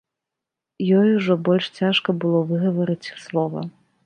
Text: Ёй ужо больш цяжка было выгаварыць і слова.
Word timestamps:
Ёй 0.99 1.09
ужо 1.17 1.33
больш 1.49 1.69
цяжка 1.83 2.17
было 2.25 2.39
выгаварыць 2.53 3.11
і 3.15 3.15
слова. 3.29 3.69